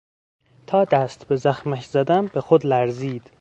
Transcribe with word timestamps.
تا 0.67 0.85
دست 0.85 1.27
به 1.27 1.35
زخمش 1.35 1.85
زدم 1.85 2.25
به 2.27 2.41
خود 2.41 2.65
لرزید. 2.65 3.29